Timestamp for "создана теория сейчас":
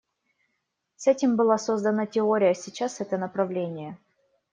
1.59-3.01